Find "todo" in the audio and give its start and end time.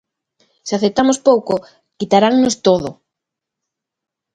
2.67-2.89